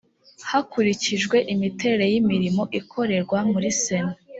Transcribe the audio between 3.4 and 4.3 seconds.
muri sena